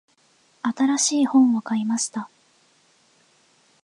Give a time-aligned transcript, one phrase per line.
[0.63, 2.27] 新しい本を買いました。